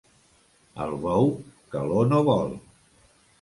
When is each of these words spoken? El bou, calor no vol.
El 0.85 0.95
bou, 1.03 1.29
calor 1.75 2.09
no 2.15 2.23
vol. 2.31 2.57